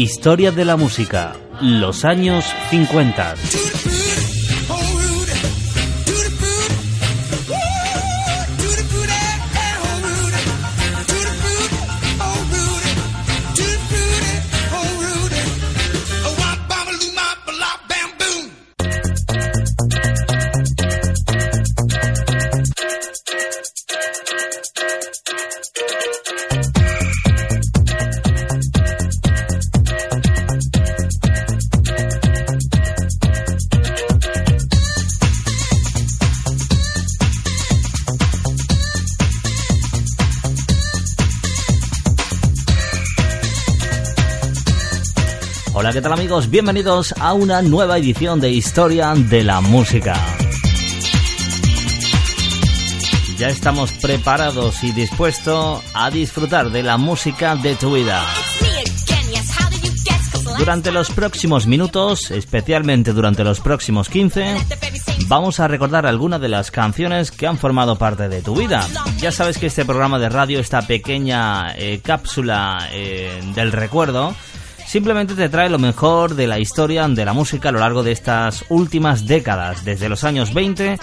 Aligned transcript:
Historia 0.00 0.50
de 0.50 0.64
la 0.64 0.78
música, 0.78 1.34
los 1.60 2.06
años 2.06 2.46
50. 2.70 3.34
¿Qué 46.02 46.08
amigos? 46.08 46.48
Bienvenidos 46.48 47.14
a 47.20 47.34
una 47.34 47.60
nueva 47.60 47.98
edición 47.98 48.40
de 48.40 48.50
Historia 48.50 49.12
de 49.14 49.44
la 49.44 49.60
Música. 49.60 50.14
Ya 53.36 53.48
estamos 53.48 53.92
preparados 53.92 54.82
y 54.82 54.92
dispuestos 54.92 55.82
a 55.92 56.10
disfrutar 56.10 56.70
de 56.70 56.82
la 56.82 56.96
música 56.96 57.54
de 57.54 57.74
tu 57.74 57.94
vida. 57.94 58.24
Durante 60.58 60.90
los 60.90 61.10
próximos 61.10 61.66
minutos, 61.66 62.30
especialmente 62.30 63.12
durante 63.12 63.44
los 63.44 63.60
próximos 63.60 64.08
15, 64.08 64.56
vamos 65.26 65.60
a 65.60 65.68
recordar 65.68 66.06
algunas 66.06 66.40
de 66.40 66.48
las 66.48 66.70
canciones 66.70 67.30
que 67.30 67.46
han 67.46 67.58
formado 67.58 67.96
parte 67.96 68.28
de 68.28 68.40
tu 68.40 68.54
vida. 68.54 68.86
Ya 69.18 69.32
sabes 69.32 69.58
que 69.58 69.66
este 69.66 69.84
programa 69.84 70.18
de 70.18 70.30
radio, 70.30 70.60
esta 70.60 70.82
pequeña 70.82 71.74
eh, 71.76 72.00
cápsula 72.02 72.88
eh, 72.90 73.40
del 73.54 73.72
recuerdo, 73.72 74.34
simplemente 74.90 75.36
te 75.36 75.48
trae 75.48 75.70
lo 75.70 75.78
mejor 75.78 76.34
de 76.34 76.48
la 76.48 76.58
historia 76.58 77.06
de 77.06 77.24
la 77.24 77.32
música 77.32 77.68
a 77.68 77.72
lo 77.72 77.78
largo 77.78 78.02
de 78.02 78.10
estas 78.10 78.64
últimas 78.70 79.24
décadas, 79.24 79.84
desde 79.84 80.08
los 80.08 80.24
años 80.24 80.52
20 80.52 80.98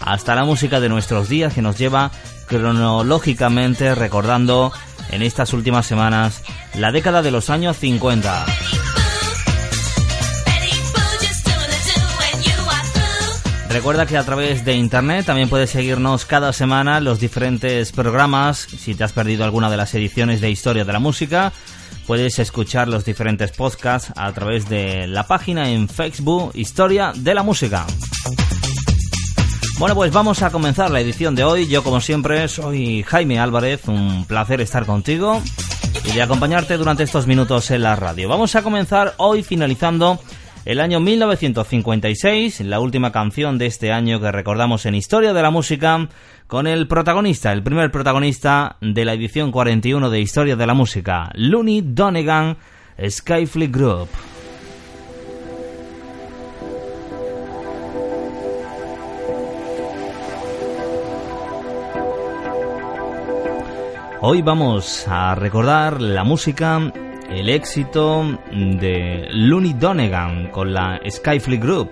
hasta 0.00 0.34
la 0.34 0.44
música 0.44 0.78
de 0.78 0.90
nuestros 0.90 1.30
días 1.30 1.54
que 1.54 1.62
nos 1.62 1.78
lleva 1.78 2.10
cronológicamente 2.44 3.94
recordando 3.94 4.72
en 5.10 5.22
estas 5.22 5.54
últimas 5.54 5.86
semanas 5.86 6.42
la 6.74 6.92
década 6.92 7.22
de 7.22 7.30
los 7.30 7.48
años 7.48 7.78
50. 7.78 8.44
Recuerda 13.70 14.04
que 14.04 14.18
a 14.18 14.24
través 14.24 14.66
de 14.66 14.74
internet 14.74 15.24
también 15.24 15.48
puedes 15.48 15.70
seguirnos 15.70 16.26
cada 16.26 16.52
semana 16.52 17.00
los 17.00 17.20
diferentes 17.20 17.90
programas. 17.92 18.58
Si 18.58 18.94
te 18.94 19.04
has 19.04 19.12
perdido 19.12 19.44
alguna 19.44 19.70
de 19.70 19.78
las 19.78 19.94
ediciones 19.94 20.42
de 20.42 20.50
Historia 20.50 20.84
de 20.84 20.92
la 20.92 20.98
Música, 20.98 21.54
Puedes 22.10 22.40
escuchar 22.40 22.88
los 22.88 23.04
diferentes 23.04 23.52
podcasts 23.52 24.12
a 24.16 24.32
través 24.32 24.68
de 24.68 25.06
la 25.06 25.28
página 25.28 25.70
en 25.70 25.88
Facebook 25.88 26.50
Historia 26.54 27.12
de 27.14 27.34
la 27.34 27.44
Música. 27.44 27.86
Bueno, 29.78 29.94
pues 29.94 30.10
vamos 30.10 30.42
a 30.42 30.50
comenzar 30.50 30.90
la 30.90 31.00
edición 31.00 31.36
de 31.36 31.44
hoy. 31.44 31.68
Yo, 31.68 31.84
como 31.84 32.00
siempre, 32.00 32.48
soy 32.48 33.04
Jaime 33.04 33.38
Álvarez. 33.38 33.86
Un 33.86 34.24
placer 34.24 34.60
estar 34.60 34.86
contigo 34.86 35.40
y 36.04 36.10
de 36.10 36.20
acompañarte 36.20 36.76
durante 36.76 37.04
estos 37.04 37.28
minutos 37.28 37.70
en 37.70 37.84
la 37.84 37.94
radio. 37.94 38.28
Vamos 38.28 38.56
a 38.56 38.62
comenzar 38.62 39.14
hoy 39.18 39.44
finalizando 39.44 40.18
el 40.64 40.80
año 40.80 41.00
1956, 41.00 42.60
la 42.60 42.80
última 42.80 43.12
canción 43.12 43.58
de 43.58 43.66
este 43.66 43.92
año 43.92 44.20
que 44.20 44.30
recordamos 44.30 44.86
en 44.86 44.94
Historia 44.94 45.32
de 45.32 45.42
la 45.42 45.50
Música, 45.50 46.08
con 46.46 46.66
el 46.66 46.86
protagonista, 46.86 47.52
el 47.52 47.62
primer 47.62 47.90
protagonista 47.90 48.76
de 48.80 49.04
la 49.04 49.14
edición 49.14 49.52
41 49.52 50.10
de 50.10 50.20
Historia 50.20 50.56
de 50.56 50.66
la 50.66 50.74
Música, 50.74 51.30
Looney 51.34 51.82
Donegan, 51.82 52.56
Skyfleet 53.08 53.70
Group. 53.70 54.08
Hoy 64.22 64.42
vamos 64.42 65.08
a 65.08 65.34
recordar 65.34 66.02
la 66.02 66.24
música 66.24 66.92
el 67.30 67.48
éxito 67.48 68.38
de 68.52 69.28
Looney 69.30 69.74
Donegan 69.74 70.48
con 70.50 70.72
la 70.72 71.00
Skyfleet 71.08 71.60
Group. 71.60 71.90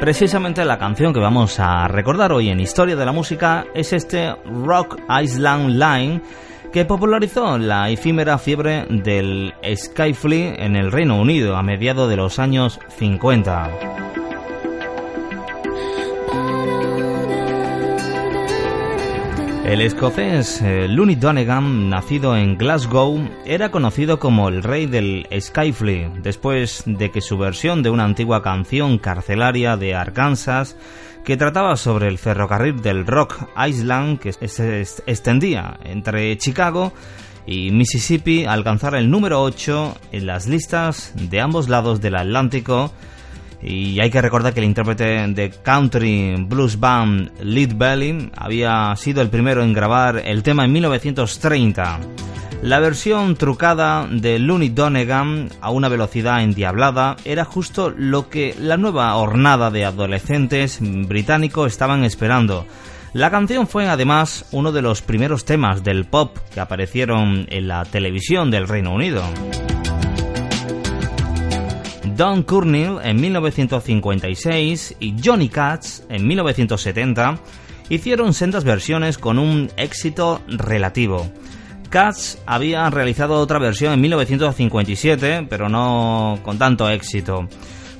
Precisamente 0.00 0.64
la 0.64 0.78
canción 0.78 1.14
que 1.14 1.20
vamos 1.20 1.58
a 1.58 1.88
recordar 1.88 2.32
hoy 2.32 2.50
en 2.50 2.60
Historia 2.60 2.96
de 2.96 3.06
la 3.06 3.12
Música 3.12 3.64
es 3.74 3.92
este 3.92 4.34
Rock 4.44 5.00
Island 5.22 5.70
Line 5.70 6.20
que 6.72 6.84
popularizó 6.84 7.56
la 7.56 7.88
efímera 7.88 8.36
fiebre 8.38 8.86
del 8.90 9.54
Skyfleet 9.74 10.60
en 10.60 10.76
el 10.76 10.92
Reino 10.92 11.18
Unido 11.18 11.56
a 11.56 11.62
mediados 11.62 12.10
de 12.10 12.16
los 12.16 12.38
años 12.38 12.78
50. 12.98 14.05
El 19.66 19.80
escocés 19.80 20.62
eh, 20.62 20.86
Looney 20.86 21.16
Donegan, 21.16 21.90
nacido 21.90 22.36
en 22.36 22.56
Glasgow, 22.56 23.18
era 23.44 23.72
conocido 23.72 24.20
como 24.20 24.48
el 24.48 24.62
rey 24.62 24.86
del 24.86 25.26
Skyfly, 25.36 26.20
después 26.22 26.84
de 26.86 27.10
que 27.10 27.20
su 27.20 27.36
versión 27.36 27.82
de 27.82 27.90
una 27.90 28.04
antigua 28.04 28.44
canción 28.44 28.98
carcelaria 28.98 29.76
de 29.76 29.96
Arkansas, 29.96 30.76
que 31.24 31.36
trataba 31.36 31.74
sobre 31.76 32.06
el 32.06 32.18
ferrocarril 32.18 32.80
del 32.80 33.08
Rock 33.08 33.48
Island 33.58 34.20
que 34.20 34.32
se 34.32 34.82
extendía 34.82 35.80
entre 35.82 36.38
Chicago 36.38 36.92
y 37.44 37.72
Mississippi, 37.72 38.44
alcanzara 38.44 39.00
el 39.00 39.10
número 39.10 39.42
8 39.42 39.96
en 40.12 40.26
las 40.26 40.46
listas 40.46 41.12
de 41.16 41.40
ambos 41.40 41.68
lados 41.68 42.00
del 42.00 42.14
Atlántico, 42.14 42.92
y 43.62 43.98
hay 44.00 44.10
que 44.10 44.22
recordar 44.22 44.52
que 44.52 44.60
el 44.60 44.66
intérprete 44.66 45.26
de 45.28 45.50
country 45.62 46.36
blues 46.46 46.78
band 46.78 47.30
Lead 47.42 47.74
Belly 47.76 48.30
había 48.36 48.94
sido 48.96 49.22
el 49.22 49.30
primero 49.30 49.62
en 49.62 49.72
grabar 49.72 50.22
el 50.24 50.42
tema 50.42 50.64
en 50.64 50.72
1930. 50.72 52.00
La 52.62 52.80
versión 52.80 53.36
trucada 53.36 54.08
de 54.10 54.38
Looney 54.38 54.70
Donegan 54.70 55.50
a 55.60 55.70
una 55.70 55.88
velocidad 55.88 56.42
endiablada 56.42 57.16
era 57.24 57.44
justo 57.44 57.90
lo 57.90 58.28
que 58.28 58.54
la 58.58 58.76
nueva 58.76 59.14
hornada 59.16 59.70
de 59.70 59.84
adolescentes 59.84 60.78
británicos 60.80 61.70
estaban 61.70 62.02
esperando. 62.02 62.66
La 63.12 63.30
canción 63.30 63.66
fue 63.66 63.88
además 63.88 64.46
uno 64.52 64.72
de 64.72 64.82
los 64.82 65.02
primeros 65.02 65.44
temas 65.44 65.84
del 65.84 66.06
pop 66.06 66.36
que 66.52 66.60
aparecieron 66.60 67.46
en 67.50 67.68
la 67.68 67.84
televisión 67.84 68.50
del 68.50 68.68
Reino 68.68 68.92
Unido. 68.92 69.22
Don 72.16 72.44
Curnill 72.44 72.98
en 73.02 73.20
1956 73.20 74.96
y 75.00 75.14
Johnny 75.22 75.50
Katz 75.50 76.02
en 76.08 76.26
1970 76.26 77.38
hicieron 77.90 78.32
sendas 78.32 78.64
versiones 78.64 79.18
con 79.18 79.38
un 79.38 79.70
éxito 79.76 80.40
relativo. 80.48 81.30
Katz 81.90 82.38
había 82.46 82.88
realizado 82.88 83.34
otra 83.34 83.58
versión 83.58 83.92
en 83.92 84.00
1957, 84.00 85.46
pero 85.50 85.68
no 85.68 86.38
con 86.42 86.56
tanto 86.58 86.88
éxito. 86.88 87.48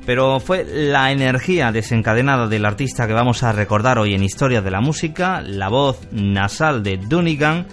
Pero 0.07 0.41
fue 0.41 0.65
la 0.65 1.13
energía 1.13 1.71
desencadenada 1.71 2.47
del 2.47 2.65
artista 2.65 3.07
que 3.07 3.13
vamos 3.13 3.43
a 3.43 3.53
recordar 3.53 3.99
hoy 3.99 4.15
en 4.15 4.23
Historia 4.23 4.63
de 4.63 4.71
la 4.71 4.81
Música, 4.81 5.43
la 5.43 5.69
voz 5.69 6.09
nasal 6.11 6.83
de 6.83 6.97
Dunnigan, 6.97 7.67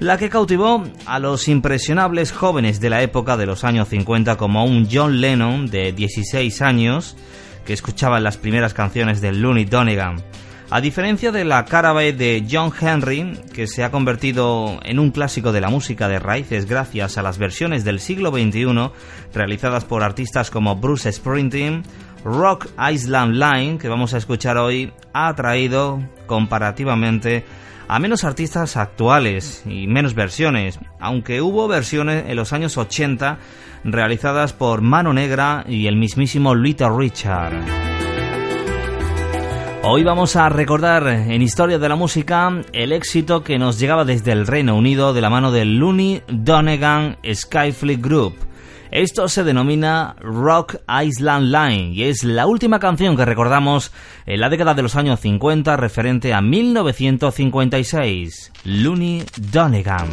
la 0.00 0.16
que 0.16 0.30
cautivó 0.30 0.84
a 1.06 1.18
los 1.18 1.48
impresionables 1.48 2.32
jóvenes 2.32 2.80
de 2.80 2.90
la 2.90 3.02
época 3.02 3.36
de 3.36 3.46
los 3.46 3.64
años 3.64 3.88
50 3.88 4.36
como 4.36 4.64
un 4.64 4.88
John 4.90 5.20
Lennon 5.20 5.66
de 5.66 5.92
16 5.92 6.62
años 6.62 7.16
que 7.64 7.72
escuchaba 7.72 8.20
las 8.20 8.36
primeras 8.36 8.74
canciones 8.74 9.20
de 9.20 9.32
Looney 9.32 9.64
Donegan. 9.64 10.22
A 10.70 10.80
diferencia 10.80 11.32
de 11.32 11.44
la 11.44 11.64
cara 11.64 11.94
de 11.94 12.46
John 12.48 12.72
Henry, 12.78 13.32
que 13.54 13.66
se 13.66 13.82
ha 13.82 13.90
convertido 13.90 14.78
en 14.84 14.98
un 14.98 15.10
clásico 15.10 15.50
de 15.50 15.62
la 15.62 15.70
música 15.70 16.08
de 16.08 16.18
raíces 16.18 16.66
gracias 16.66 17.16
a 17.16 17.22
las 17.22 17.38
versiones 17.38 17.84
del 17.84 18.00
siglo 18.00 18.30
XXI 18.30 18.90
realizadas 19.32 19.84
por 19.84 20.02
artistas 20.02 20.50
como 20.50 20.76
Bruce 20.76 21.10
Springsteen, 21.10 21.82
Rock 22.22 22.68
Island 22.78 23.34
Line, 23.34 23.78
que 23.78 23.88
vamos 23.88 24.12
a 24.12 24.18
escuchar 24.18 24.58
hoy, 24.58 24.92
ha 25.14 25.28
atraído 25.28 26.00
comparativamente 26.26 27.44
a 27.88 27.98
menos 27.98 28.22
artistas 28.24 28.76
actuales 28.76 29.62
y 29.66 29.86
menos 29.86 30.14
versiones, 30.14 30.78
aunque 31.00 31.40
hubo 31.40 31.66
versiones 31.68 32.24
en 32.28 32.36
los 32.36 32.52
años 32.52 32.76
80 32.76 33.38
realizadas 33.84 34.52
por 34.52 34.82
Mano 34.82 35.14
Negra 35.14 35.64
y 35.66 35.86
el 35.86 35.96
mismísimo 35.96 36.54
Little 36.54 36.90
Richard. 36.96 37.54
Hoy 39.84 40.04
vamos 40.04 40.36
a 40.36 40.50
recordar 40.50 41.06
en 41.06 41.40
Historia 41.40 41.78
de 41.78 41.88
la 41.88 41.96
Música 41.96 42.62
el 42.74 42.92
éxito 42.92 43.42
que 43.42 43.58
nos 43.58 43.78
llegaba 43.78 44.04
desde 44.04 44.32
el 44.32 44.46
Reino 44.46 44.76
Unido 44.76 45.14
de 45.14 45.22
la 45.22 45.30
mano 45.30 45.50
del 45.50 45.78
Looney 45.78 46.22
Donegan 46.28 47.16
Skyfleet 47.24 48.02
Group. 48.02 48.47
Esto 48.90 49.28
se 49.28 49.44
denomina 49.44 50.16
Rock 50.20 50.76
Island 50.88 51.52
Line 51.52 51.92
y 51.92 52.04
es 52.04 52.24
la 52.24 52.46
última 52.46 52.78
canción 52.78 53.16
que 53.16 53.24
recordamos 53.24 53.92
en 54.26 54.40
la 54.40 54.48
década 54.48 54.74
de 54.74 54.82
los 54.82 54.96
años 54.96 55.20
50 55.20 55.76
referente 55.76 56.32
a 56.32 56.40
1956. 56.40 58.52
Looney 58.64 59.24
Donegan. 59.36 60.08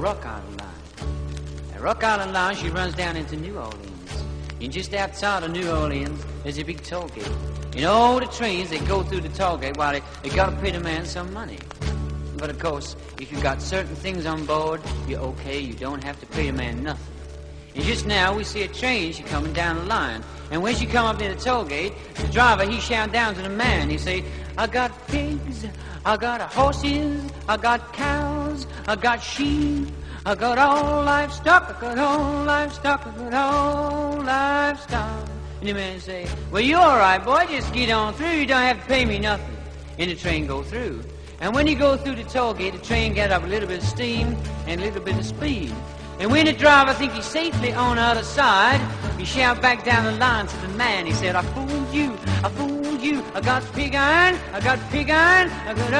Rock 0.00 0.24
Island 0.24 0.60
Line. 0.60 1.80
Rock 1.80 2.02
Island 2.02 2.32
Line, 2.32 2.56
she 2.56 2.70
runs 2.70 2.94
down 2.94 3.16
into 3.16 3.36
New 3.36 3.56
Orleans. 3.56 4.24
And 4.60 4.72
just 4.72 4.94
outside 4.94 5.42
of 5.42 5.52
New 5.52 5.70
Orleans, 5.70 6.24
there's 6.42 6.58
a 6.58 6.64
big 6.64 6.82
toll 6.82 7.08
gate. 7.08 7.53
And 7.76 7.84
all 7.86 8.20
the 8.20 8.26
trains, 8.26 8.70
they 8.70 8.78
go 8.80 9.02
through 9.02 9.22
the 9.22 9.28
toll 9.30 9.56
gate 9.56 9.76
while 9.76 9.92
they, 9.92 10.02
they 10.22 10.34
gotta 10.34 10.54
pay 10.56 10.70
the 10.70 10.80
man 10.80 11.04
some 11.06 11.32
money. 11.32 11.58
But 12.36 12.50
of 12.50 12.58
course, 12.58 12.94
if 13.20 13.32
you 13.32 13.40
got 13.40 13.60
certain 13.60 13.96
things 13.96 14.26
on 14.26 14.46
board, 14.46 14.80
you're 15.08 15.20
okay, 15.20 15.58
you 15.58 15.74
don't 15.74 16.02
have 16.04 16.20
to 16.20 16.26
pay 16.26 16.46
the 16.50 16.52
man 16.52 16.82
nothing. 16.82 17.14
And 17.74 17.82
just 17.82 18.06
now, 18.06 18.36
we 18.36 18.44
see 18.44 18.62
a 18.62 18.68
train, 18.68 19.12
she 19.12 19.24
coming 19.24 19.52
down 19.52 19.76
the 19.76 19.84
line. 19.86 20.22
And 20.52 20.62
when 20.62 20.76
she 20.76 20.86
come 20.86 21.06
up 21.06 21.18
near 21.18 21.34
the 21.34 21.40
toll 21.40 21.64
gate, 21.64 21.92
the 22.14 22.28
driver, 22.28 22.64
he 22.64 22.78
shout 22.78 23.12
down 23.12 23.34
to 23.34 23.42
the 23.42 23.48
man, 23.48 23.90
he 23.90 23.98
say, 23.98 24.24
I 24.56 24.68
got 24.68 25.08
pigs, 25.08 25.66
I 26.04 26.16
got 26.16 26.40
horses, 26.52 27.28
I 27.48 27.56
got 27.56 27.92
cows, 27.92 28.68
I 28.86 28.94
got 28.94 29.20
sheep, 29.20 29.88
I 30.24 30.36
got 30.36 30.58
all 30.58 31.02
livestock, 31.02 31.74
I 31.76 31.80
got 31.80 31.98
all 31.98 32.44
livestock, 32.44 33.06
I 33.06 33.10
got 33.10 33.34
all 33.34 34.22
livestock. 34.22 35.33
And 35.64 35.70
the 35.70 35.80
man 35.80 35.98
say, 35.98 36.28
well, 36.50 36.60
you 36.60 36.76
all 36.76 36.98
right, 36.98 37.16
boy, 37.16 37.46
just 37.48 37.72
get 37.72 37.88
on 37.90 38.12
through, 38.12 38.32
you 38.32 38.44
don't 38.44 38.60
have 38.60 38.78
to 38.82 38.86
pay 38.86 39.06
me 39.06 39.18
nothing. 39.18 39.56
And 39.98 40.10
the 40.10 40.14
train 40.14 40.46
go 40.46 40.62
through. 40.62 41.02
And 41.40 41.54
when 41.54 41.66
you 41.66 41.74
go 41.74 41.96
through 41.96 42.16
the 42.16 42.24
toll 42.24 42.52
gate, 42.52 42.74
the 42.74 42.80
train 42.80 43.14
get 43.14 43.32
up 43.32 43.44
a 43.44 43.46
little 43.46 43.66
bit 43.66 43.78
of 43.78 43.88
steam 43.88 44.36
and 44.66 44.78
a 44.78 44.84
little 44.84 45.00
bit 45.00 45.16
of 45.16 45.24
speed. 45.24 45.72
And 46.18 46.30
when 46.30 46.44
the 46.44 46.52
driver 46.52 46.92
think 46.92 47.14
he's 47.14 47.24
safely 47.24 47.72
on 47.72 47.96
the 47.96 48.02
other 48.02 48.24
side, 48.24 48.78
he 49.18 49.24
shout 49.24 49.62
back 49.62 49.86
down 49.86 50.04
the 50.04 50.12
line 50.12 50.46
to 50.48 50.56
the 50.58 50.68
man. 50.68 51.06
He 51.06 51.14
said, 51.14 51.34
I 51.34 51.40
fooled 51.40 51.94
you, 51.94 52.12
I 52.42 52.50
fooled 52.50 53.00
you. 53.00 53.24
I 53.34 53.40
got 53.40 53.64
pig 53.72 53.94
iron, 53.94 54.38
I 54.52 54.60
got 54.60 54.78
pig 54.90 55.08
iron, 55.08 55.50
I 55.50 55.72
got 55.72 55.94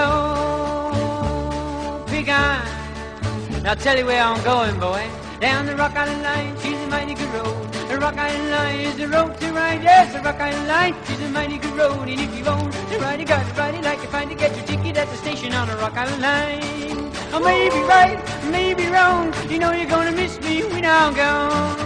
old 1.97 2.07
pig 2.09 2.29
iron. 2.29 3.63
Now 3.63 3.73
tell 3.73 3.97
you 3.97 4.05
where 4.05 4.23
I'm 4.23 4.45
going, 4.45 4.79
boy. 4.79 5.24
Down 5.45 5.67
the 5.67 5.77
Rock 5.77 5.95
Island 5.95 6.23
Line, 6.23 6.57
she's 6.63 6.81
a 6.81 6.87
mighty 6.87 7.13
good 7.13 7.29
road. 7.35 7.71
The 7.91 7.99
Rock 7.99 8.17
Island 8.17 8.51
Line 8.51 8.81
is 8.81 8.97
the 8.97 9.07
road 9.07 9.39
to 9.41 9.53
ride. 9.53 9.83
Yes, 9.83 10.15
the 10.15 10.21
Rock 10.21 10.41
Island 10.41 10.69
Line, 10.69 10.95
she's 11.05 11.21
a 11.21 11.29
mighty 11.29 11.59
good 11.59 11.77
road. 11.77 12.09
And 12.09 12.19
if 12.19 12.35
you 12.35 12.45
want 12.47 12.73
to 12.73 12.99
ride, 12.99 13.21
you 13.21 13.27
got 13.27 13.45
to 13.47 13.53
ride 13.53 13.75
it 13.75 13.85
like 13.85 14.01
you 14.01 14.09
find 14.09 14.31
to 14.31 14.37
get 14.37 14.57
your 14.57 14.65
ticket 14.65 14.97
at 14.97 15.07
the 15.11 15.17
station 15.19 15.53
on 15.53 15.69
the 15.69 15.77
Rock 15.77 15.99
Island 15.99 16.23
Line. 16.23 17.13
Oh, 17.35 17.37
I 17.37 17.41
may 17.45 17.69
be 17.69 17.83
right, 17.85 18.19
may 18.51 18.73
be 18.73 18.87
wrong. 18.87 19.35
You 19.51 19.59
know 19.59 19.73
you're 19.73 19.93
gonna 19.97 20.13
miss 20.13 20.41
me 20.41 20.63
when 20.65 20.87
I'm 20.87 21.13
gone. 21.13 21.77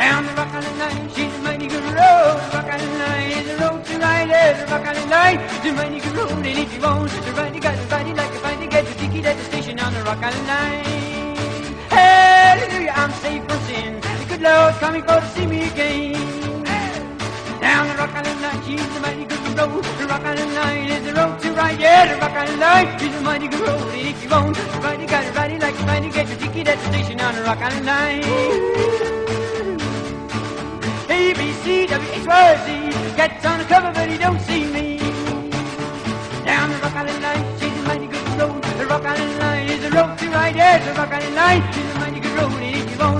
Down 0.00 0.24
the 0.24 0.32
Rock 0.32 0.48
Island 0.56 0.78
Line, 0.78 1.10
she's 1.10 1.34
a 1.34 1.42
mighty 1.44 1.66
good 1.68 1.84
road. 1.92 2.40
The 2.40 2.56
Rock 2.56 2.70
Island 2.72 2.98
Line 3.04 3.30
is 3.36 3.46
the 3.50 3.56
road 3.60 3.84
to 3.84 3.98
ride. 3.98 4.28
Yes, 4.30 4.64
the 4.64 4.72
Rock 4.72 4.86
Island 4.86 5.10
Line 5.10 5.40
is 5.40 5.70
a 5.70 5.72
mighty 5.74 6.00
good 6.00 6.16
road. 6.16 6.30
And 6.30 6.58
if 6.58 6.72
you 6.72 6.80
want 6.80 7.10
to 7.10 7.32
ride, 7.32 7.54
you 7.54 7.60
got 7.60 7.76
to 7.76 7.86
ride 7.92 8.06
it 8.08 8.16
like 8.16 8.32
you 8.32 8.40
find 8.40 8.60
to 8.62 8.66
get 8.66 8.84
your 8.88 8.94
ticket 8.94 9.26
at 9.26 9.36
the 9.36 9.44
station 9.44 9.78
on 9.78 9.92
the 9.92 10.02
Rock 10.04 10.22
Island 10.24 10.46
Line. 10.46 10.89
I'm 13.00 13.12
safe 13.12 13.42
from 13.48 13.58
sin. 13.60 13.94
The 13.98 14.26
good 14.28 14.42
Lord 14.42 14.74
coming 14.74 15.00
for 15.00 15.20
to 15.20 15.28
see 15.28 15.46
me 15.46 15.64
again. 15.70 16.12
Down 17.58 17.88
the 17.88 17.94
Rock 17.96 18.12
Island 18.12 18.42
Line, 18.42 18.62
she's 18.62 18.94
a 18.94 19.00
mighty 19.00 19.24
good 19.24 19.58
road. 19.58 19.84
The 19.96 20.06
Rock 20.06 20.20
Island 20.20 20.54
Line 20.54 20.90
is 20.90 21.04
the 21.06 21.14
road 21.14 21.40
to 21.40 21.52
ride. 21.52 21.80
Yeah, 21.80 22.12
the 22.12 22.20
Rock 22.20 22.32
Island 22.32 22.60
Line 22.60 22.88
is 23.00 23.16
a 23.16 23.20
mighty 23.22 23.48
good 23.48 23.66
road. 23.66 23.88
And 23.88 24.06
if 24.06 24.22
you 24.22 24.28
want 24.28 24.54
to 24.54 24.62
ride, 24.84 25.00
you 25.00 25.06
got 25.08 25.24
to 25.24 25.32
ride 25.32 25.50
it 25.50 25.62
like 25.62 25.78
you 25.78 25.86
find 25.86 26.04
to 26.04 26.10
get 26.10 26.28
your 26.28 26.38
ticket 26.40 26.68
at 26.68 26.76
the 26.76 26.86
station 26.92 27.20
on 27.22 27.34
the 27.36 27.42
Rock 27.42 27.60
Island 27.62 27.86
Line. 27.86 28.22
A, 31.08 31.32
B, 31.32 31.52
C, 31.64 31.86
W, 31.86 32.10
X, 32.12 32.26
Y, 32.26 32.48
Z. 32.66 33.16
Gets 33.16 33.46
on 33.46 33.58
the 33.60 33.64
cover, 33.64 33.92
but 33.94 34.10
he 34.10 34.18
don't 34.18 34.40
see 34.42 34.64
me. 34.76 34.98
Down 36.44 36.68
the 36.68 36.76
Rock 36.84 36.96
Island 37.00 37.22
Line, 37.22 37.44
she's 37.58 37.78
a 37.80 37.82
mighty 37.88 38.08
good 38.08 38.28
road. 38.38 38.62
The 38.76 38.86
Rock 38.86 39.06
Island 39.06 39.38
Line 39.38 39.66
is 39.70 39.80
the 39.80 39.90
road 39.90 40.18
to 40.18 40.28
ride. 40.28 40.54
Yes, 40.54 40.84
the 40.84 40.92
Rock 41.00 41.12
Island 41.12 41.34
Line 41.34 41.79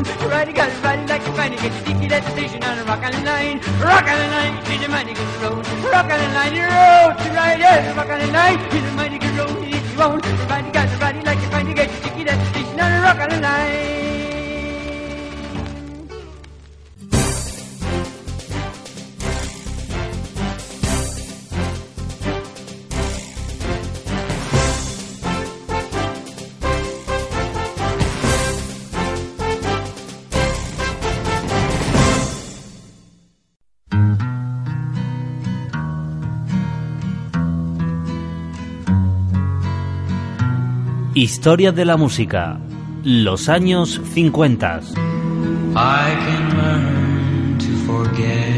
And 0.00 0.08
if 0.08 0.14
you 0.14 0.20
want 0.20 0.32
to 0.32 0.37
ride, 0.38 0.49
you 0.49 0.55
gotta 0.55 0.73
ride 0.81 0.99
it 1.00 1.08
like 1.11 1.26
you 1.26 1.32
find 1.35 1.52
it. 1.52 1.61
Get 1.61 1.75
your 1.75 1.85
ticket 1.85 2.12
at 2.12 2.25
the 2.25 2.31
station 2.31 2.64
on 2.64 2.79
the 2.79 2.85
Rock 2.85 3.00
Island 3.05 3.26
Line. 3.26 3.58
Rock 3.85 4.08
Island 4.08 4.32
Line 4.32 4.56
is 4.73 4.82
a 4.82 4.88
mighty 4.88 5.12
good 5.12 5.43
road. 5.43 5.67
Rock 5.93 6.06
Island 6.08 6.32
Line 6.32 6.55
is 6.55 6.64
the 6.64 6.73
road 6.73 7.12
to 7.20 7.29
ride. 7.37 7.61
Yes, 7.61 7.86
the 7.86 7.94
Rock 8.01 8.08
Island 8.08 8.32
Line 8.32 8.60
is 8.72 8.93
a 8.93 8.96
mighty 8.96 9.19
good 9.19 9.36
road. 9.36 9.63
And 9.63 9.74
if 9.74 9.93
you 9.93 9.98
want 9.98 10.24
to 10.24 10.31
ride, 10.48 10.65
you 10.65 10.72
gotta 10.72 10.96
ride 10.96 11.17
it 11.17 11.27
like 11.27 11.39
you 11.39 11.51
find 11.51 11.69
it. 11.69 11.77
Get 11.77 11.93
your 11.93 12.01
ticket 12.01 12.29
at 12.29 12.39
the 12.39 12.46
station 12.46 12.81
on 12.81 12.93
the 12.96 13.01
Rock 13.03 13.19
Island 13.19 13.43
Line. 13.43 13.90
Historia 41.20 41.70
de 41.70 41.84
la 41.84 41.98
música. 41.98 42.58
Los 43.05 43.50
años 43.50 44.00
50. 44.15 44.81
I 44.81 46.17
can 46.24 46.56
learn 46.56 47.58
to 47.58 47.72
forget. 47.86 48.48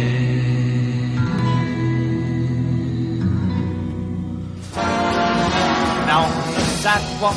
Now 6.07 6.23
on 6.23 6.55
the 6.55 6.61
sidewalk, 6.83 7.35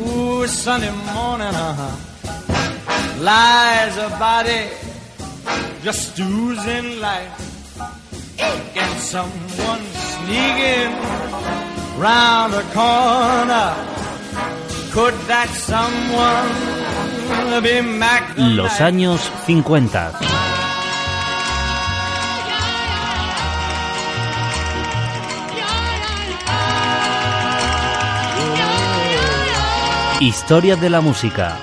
ooh, 0.00 0.46
Sunday 0.46 0.90
morning, 1.12 1.54
uh-huh, 1.54 1.94
lies 3.20 3.98
just 5.84 6.16
life. 6.98 7.38
Someone 8.96 9.84
round 11.98 12.54
the 12.54 12.62
corner. 12.72 13.74
Could 14.92 15.14
that 15.26 15.48
someone 15.54 17.62
be 17.62 17.82
Mac 17.82 18.34
Los 18.36 18.80
años 18.80 19.20
50. 19.46 20.12
Historia 30.20 30.76
de 30.76 30.88
la 30.88 31.00
música. 31.00 31.56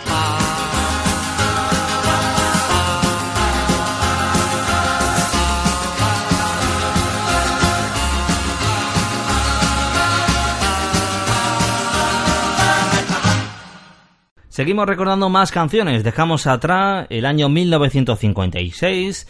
Seguimos 14.59 14.87
recordando 14.87 15.29
más 15.29 15.53
canciones. 15.53 16.03
Dejamos 16.03 16.45
atrás 16.45 17.07
el 17.09 17.25
año 17.25 17.47
1956 17.47 19.25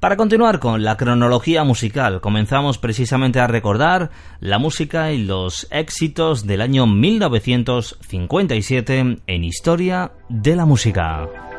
para 0.00 0.16
continuar 0.16 0.58
con 0.58 0.82
la 0.82 0.96
cronología 0.96 1.62
musical, 1.62 2.20
comenzamos 2.20 2.78
precisamente 2.78 3.38
a 3.38 3.46
recordar 3.46 4.10
la 4.40 4.58
música 4.58 5.12
y 5.12 5.22
los 5.22 5.68
éxitos 5.70 6.48
del 6.48 6.62
año 6.62 6.88
1957 6.88 9.18
en 9.24 9.44
Historia 9.44 10.10
de 10.28 10.56
la 10.56 10.66
Música. 10.66 11.51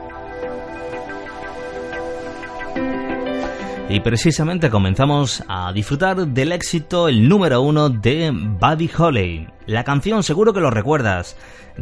Y 3.94 4.00
precisamente 4.00 4.72
comenzamos 4.72 5.44
a 5.48 5.72
disfrutar 5.72 6.26
del 6.26 6.52
éxito, 6.52 7.08
el 7.08 7.30
número 7.30 7.62
uno 7.62 7.90
de 7.90 8.32
Buddy 8.32 8.90
Holly. 8.98 9.48
La 9.68 9.84
canción 9.84 10.24
seguro 10.24 10.52
que 10.52 10.62
lo 10.62 10.72
recuerdas, 10.72 11.38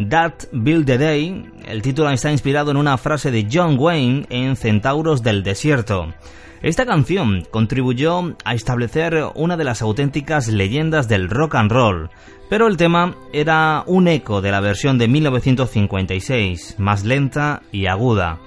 That 0.09 0.33
Build 0.51 0.85
the 0.87 0.97
Day. 0.97 1.49
El 1.65 1.81
título 1.81 2.09
está 2.09 2.29
inspirado 2.29 2.69
en 2.69 2.75
una 2.75 2.97
frase 2.97 3.31
de 3.31 3.47
John 3.49 3.77
Wayne 3.79 4.25
en 4.29 4.57
Centauros 4.57 5.23
del 5.23 5.41
Desierto. 5.41 6.13
Esta 6.61 6.85
canción 6.85 7.47
contribuyó 7.49 8.35
a 8.43 8.55
establecer 8.55 9.27
una 9.35 9.55
de 9.55 9.63
las 9.63 9.81
auténticas 9.81 10.49
leyendas 10.49 11.07
del 11.07 11.29
rock 11.29 11.55
and 11.55 11.71
roll, 11.71 12.09
pero 12.49 12.67
el 12.67 12.75
tema 12.75 13.15
era 13.31 13.85
un 13.87 14.09
eco 14.09 14.41
de 14.41 14.51
la 14.51 14.59
versión 14.59 14.97
de 14.97 15.07
1956, 15.07 16.75
más 16.77 17.05
lenta 17.05 17.61
y 17.71 17.85
aguda. 17.85 18.39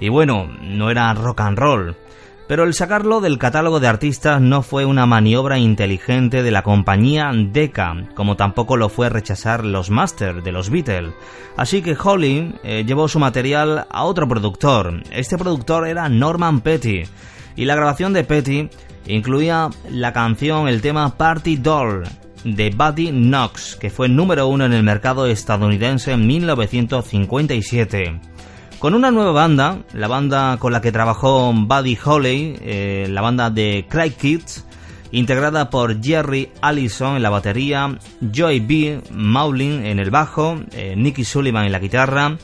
Y 0.00 0.08
bueno, 0.08 0.48
no 0.60 0.90
era 0.90 1.14
rock 1.14 1.42
and 1.42 1.56
roll, 1.56 1.96
pero 2.52 2.64
el 2.64 2.74
sacarlo 2.74 3.22
del 3.22 3.38
catálogo 3.38 3.80
de 3.80 3.88
artistas 3.88 4.38
no 4.38 4.60
fue 4.60 4.84
una 4.84 5.06
maniobra 5.06 5.58
inteligente 5.58 6.42
de 6.42 6.50
la 6.50 6.62
compañía 6.62 7.30
Decca, 7.34 7.94
como 8.14 8.36
tampoco 8.36 8.76
lo 8.76 8.90
fue 8.90 9.08
rechazar 9.08 9.64
los 9.64 9.88
masters 9.88 10.44
de 10.44 10.52
los 10.52 10.68
Beatles. 10.68 11.14
Así 11.56 11.80
que 11.80 11.96
Holly 11.98 12.54
eh, 12.62 12.84
llevó 12.86 13.08
su 13.08 13.18
material 13.18 13.86
a 13.88 14.04
otro 14.04 14.28
productor. 14.28 15.02
Este 15.10 15.38
productor 15.38 15.88
era 15.88 16.10
Norman 16.10 16.60
Petty 16.60 17.04
y 17.56 17.64
la 17.64 17.74
grabación 17.74 18.12
de 18.12 18.24
Petty 18.24 18.68
incluía 19.06 19.70
la 19.88 20.12
canción, 20.12 20.68
el 20.68 20.82
tema 20.82 21.16
Party 21.16 21.56
Doll 21.56 22.02
de 22.44 22.68
Buddy 22.68 23.12
Knox, 23.12 23.76
que 23.76 23.88
fue 23.88 24.10
número 24.10 24.46
uno 24.46 24.66
en 24.66 24.74
el 24.74 24.82
mercado 24.82 25.24
estadounidense 25.24 26.12
en 26.12 26.26
1957. 26.26 28.31
Con 28.82 28.94
una 28.94 29.12
nueva 29.12 29.30
banda, 29.30 29.78
la 29.92 30.08
banda 30.08 30.56
con 30.58 30.72
la 30.72 30.80
que 30.80 30.90
trabajó 30.90 31.52
Buddy 31.54 31.96
Holly, 32.04 32.58
eh, 32.62 33.06
la 33.08 33.20
banda 33.20 33.48
de 33.48 33.86
Cry 33.88 34.10
Kids, 34.10 34.66
integrada 35.12 35.70
por 35.70 36.02
Jerry 36.02 36.50
Allison 36.60 37.14
en 37.14 37.22
la 37.22 37.30
batería, 37.30 37.96
Joey 38.34 38.58
B. 38.58 39.00
Maulin 39.12 39.86
en 39.86 40.00
el 40.00 40.10
bajo, 40.10 40.58
eh, 40.72 40.94
Nicky 40.96 41.22
Sullivan 41.22 41.64
en 41.64 41.70
la 41.70 41.78
guitarra, 41.78 42.38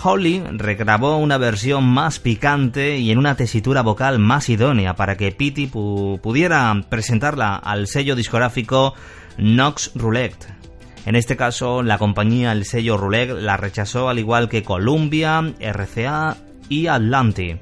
Holly 0.00 0.44
regrabó 0.52 1.16
una 1.16 1.38
versión 1.38 1.82
más 1.88 2.20
picante 2.20 2.98
y 2.98 3.10
en 3.10 3.18
una 3.18 3.34
tesitura 3.34 3.82
vocal 3.82 4.20
más 4.20 4.48
idónea 4.50 4.94
para 4.94 5.16
que 5.16 5.32
Pity 5.32 5.66
pudiera 5.66 6.72
presentarla 6.88 7.56
al 7.56 7.88
sello 7.88 8.14
discográfico 8.14 8.94
Nox 9.38 9.90
Roulette. 9.96 10.63
En 11.06 11.16
este 11.16 11.36
caso, 11.36 11.82
la 11.82 11.98
compañía, 11.98 12.52
el 12.52 12.64
sello 12.64 12.96
Roulette, 12.96 13.40
la 13.40 13.56
rechazó 13.56 14.08
al 14.08 14.18
igual 14.18 14.48
que 14.48 14.62
Columbia, 14.62 15.42
RCA 15.60 16.36
y 16.68 16.86
Atlantic. 16.86 17.58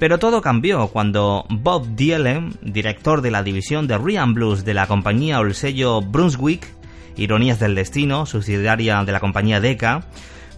Pero 0.00 0.18
todo 0.18 0.40
cambió 0.40 0.88
cuando 0.88 1.44
Bob 1.50 1.94
Dielen, 1.94 2.54
director 2.62 3.20
de 3.20 3.30
la 3.30 3.42
división 3.42 3.86
de 3.86 3.98
Ryan 3.98 4.34
Blues 4.34 4.64
de 4.64 4.74
la 4.74 4.86
compañía 4.86 5.38
o 5.38 5.42
el 5.42 5.54
sello 5.54 6.00
Brunswick, 6.00 6.66
Ironías 7.16 7.60
del 7.60 7.74
Destino, 7.74 8.24
subsidiaria 8.24 9.04
de 9.04 9.12
la 9.12 9.20
compañía 9.20 9.60
Decca, 9.60 10.06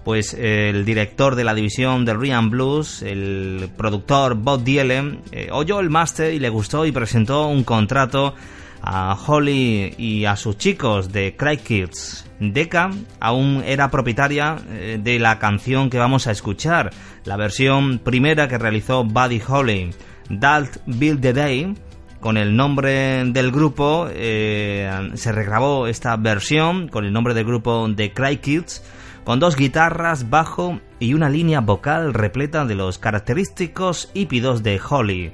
pues 0.04 0.34
el 0.34 0.84
director 0.84 1.34
de 1.34 1.44
la 1.44 1.54
división 1.54 2.04
de 2.04 2.14
Ryan 2.14 2.50
Blues, 2.50 3.02
el 3.02 3.68
productor 3.76 4.36
Bob 4.36 4.62
Dielen, 4.62 5.20
eh, 5.32 5.48
oyó 5.50 5.80
el 5.80 5.90
máster 5.90 6.32
y 6.32 6.38
le 6.38 6.48
gustó 6.48 6.86
y 6.86 6.92
presentó 6.92 7.48
un 7.48 7.64
contrato 7.64 8.34
a 8.82 9.16
Holly 9.26 9.94
y 9.96 10.24
a 10.24 10.36
sus 10.36 10.58
chicos 10.58 11.12
de 11.12 11.36
Cry 11.36 11.56
Kids. 11.58 12.26
Decca 12.40 12.90
aún 13.20 13.62
era 13.64 13.90
propietaria 13.90 14.56
eh, 14.68 14.98
de 15.02 15.18
la 15.18 15.38
canción 15.38 15.88
que 15.88 15.98
vamos 15.98 16.26
a 16.26 16.32
escuchar, 16.32 16.90
la 17.24 17.36
versión 17.36 17.98
primera 18.00 18.48
que 18.48 18.58
realizó 18.58 19.04
Buddy 19.04 19.40
Holly, 19.46 19.90
Dalt 20.28 20.78
Build 20.86 21.20
the 21.20 21.32
Day, 21.32 21.74
con 22.20 22.36
el 22.36 22.56
nombre 22.56 23.24
del 23.24 23.50
grupo, 23.50 24.08
eh, 24.10 25.10
se 25.14 25.32
regrabó 25.32 25.86
esta 25.86 26.16
versión 26.16 26.88
con 26.88 27.04
el 27.04 27.12
nombre 27.12 27.34
del 27.34 27.44
grupo 27.44 27.88
de 27.88 28.12
Cry 28.12 28.38
Kids 28.38 28.82
con 29.24 29.38
dos 29.38 29.56
guitarras, 29.56 30.30
bajo 30.30 30.80
y 30.98 31.14
una 31.14 31.28
línea 31.28 31.60
vocal 31.60 32.12
repleta 32.12 32.64
de 32.64 32.74
los 32.74 32.98
característicos 32.98 34.10
hípidos 34.14 34.62
de 34.62 34.80
Holly. 34.88 35.32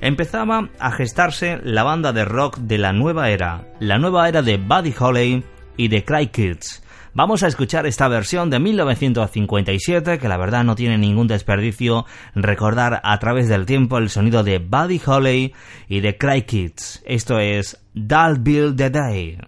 Empezaba 0.00 0.68
a 0.78 0.92
gestarse 0.92 1.58
la 1.64 1.82
banda 1.82 2.12
de 2.12 2.24
rock 2.24 2.58
de 2.58 2.78
la 2.78 2.92
nueva 2.92 3.30
era, 3.30 3.66
la 3.80 3.98
nueva 3.98 4.28
era 4.28 4.42
de 4.42 4.56
Buddy 4.56 4.94
Holly 4.98 5.44
y 5.76 5.88
de 5.88 6.04
Cry 6.04 6.28
Kids. 6.28 6.82
Vamos 7.14 7.42
a 7.42 7.48
escuchar 7.48 7.84
esta 7.84 8.06
versión 8.06 8.48
de 8.48 8.60
1957 8.60 10.18
que 10.18 10.28
la 10.28 10.36
verdad 10.36 10.62
no 10.62 10.76
tiene 10.76 10.98
ningún 10.98 11.26
desperdicio 11.26 12.06
recordar 12.36 13.00
a 13.02 13.18
través 13.18 13.48
del 13.48 13.66
tiempo 13.66 13.98
el 13.98 14.08
sonido 14.08 14.44
de 14.44 14.58
Buddy 14.58 15.00
Holly 15.04 15.54
y 15.88 16.00
de 16.00 16.16
Cry 16.16 16.42
Kids. 16.42 17.02
Esto 17.04 17.40
es 17.40 17.76
Dull 17.92 18.38
Bill 18.38 18.76
the 18.76 18.90
Day. 18.90 19.38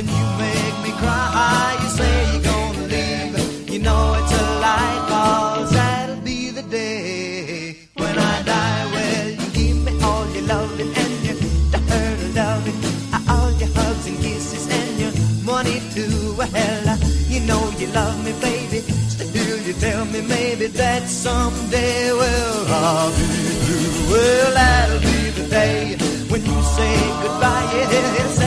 when 0.00 0.08
you 0.08 0.26
make 0.38 0.76
me 0.84 0.92
cry. 0.98 1.76
You 1.82 1.88
say 1.90 2.32
you're 2.32 2.42
gonna 2.42 2.86
leave, 2.94 3.70
you 3.70 3.78
know 3.80 4.14
it's 4.18 4.32
a 4.32 4.44
lie, 4.64 4.98
cause 5.10 5.70
that'll 5.72 6.22
be 6.24 6.50
the 6.50 6.62
day 6.62 7.76
when 7.96 8.18
I 8.18 8.42
die. 8.42 8.84
Well, 8.94 9.28
you 9.40 9.48
give 9.58 9.76
me 9.84 9.92
all 10.02 10.26
your 10.34 10.44
loving 10.44 10.92
and 11.02 11.14
your 11.26 11.36
dirt 11.72 12.20
loving, 12.34 12.78
uh, 13.12 13.32
all 13.32 13.52
your 13.60 13.68
hugs 13.76 14.06
and 14.06 14.18
kisses 14.24 14.66
and 14.78 14.90
your 15.02 15.12
money 15.44 15.80
too. 15.94 16.34
Well, 16.38 16.88
uh, 16.88 16.96
you 17.28 17.40
know 17.40 17.62
you 17.78 17.88
love 17.88 18.24
me, 18.24 18.32
baby. 18.40 18.80
Still, 19.14 19.58
you 19.66 19.74
tell 19.74 20.04
me 20.06 20.22
maybe 20.22 20.66
that 20.68 21.02
someday, 21.08 22.10
well, 22.12 22.66
I'll 22.68 23.10
be 23.10 23.26
through. 23.64 24.12
Well, 24.12 24.54
that'll 24.54 25.00
be 25.00 25.18
the 25.38 25.46
day 25.48 25.96
when 26.30 26.42
you 26.46 26.62
say 26.76 26.94
goodbye, 27.22 27.68
Yeah. 27.74 28.39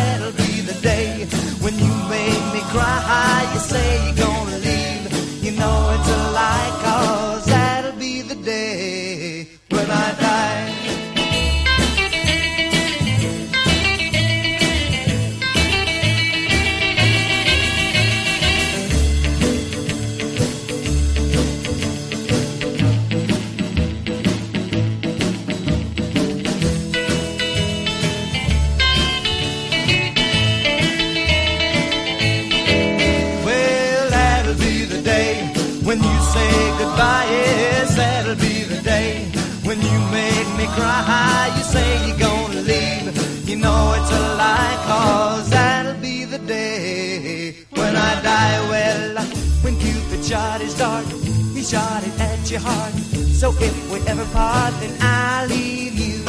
Shot 51.73 52.03
it 52.03 52.15
at 52.21 52.51
your 52.51 52.59
heart. 52.59 52.93
So 53.41 53.47
if 53.67 53.75
we 53.91 53.97
ever 54.11 54.25
part, 54.25 54.73
then 54.79 54.93
I'll 55.01 55.47
leave 55.47 55.95
you. 56.05 56.19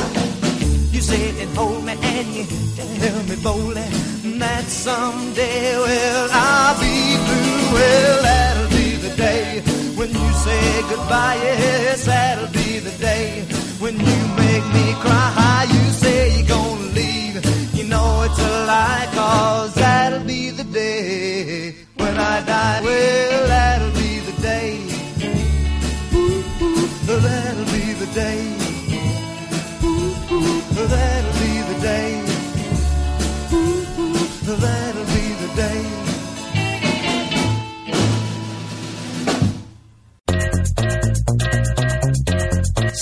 You 0.95 1.01
sit 1.11 1.35
and 1.43 1.51
hold 1.59 1.85
me 1.85 1.93
and 2.15 2.29
you 2.37 2.45
tell 2.77 3.21
me 3.31 3.37
boldly 3.43 3.89
that 4.41 4.65
someday, 4.65 5.77
well, 5.87 6.29
I'll 6.33 6.77
be 6.81 6.97
through. 7.27 7.75
Well, 7.77 8.23
that'll 8.29 8.71
be 8.79 8.89
the 9.07 9.13
day 9.17 9.61
when 9.99 10.11
you 10.21 10.29
say 10.47 10.65
goodbye. 10.91 11.39
Yes, 11.43 12.07
that'll 12.07 12.53
be 12.63 12.79
the 12.79 12.95
day 13.11 13.43
when 13.83 13.95
you 14.09 14.19
make 14.45 14.67
me 14.77 14.87
cry. 15.05 15.64